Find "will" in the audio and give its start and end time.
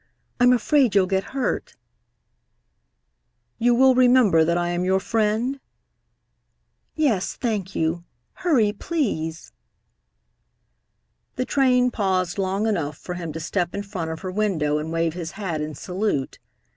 3.75-3.93